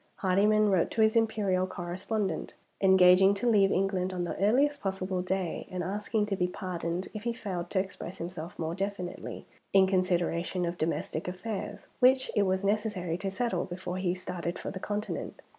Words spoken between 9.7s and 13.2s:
in consideration of domestic affairs, which it was necessary